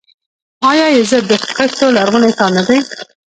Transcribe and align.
آیا 0.71 0.87
یزد 0.99 1.23
د 1.31 1.33
خښتو 1.55 1.87
لرغونی 1.97 2.31
ښار 2.37 2.51
نه 2.57 2.63
دی؟ 2.67 2.77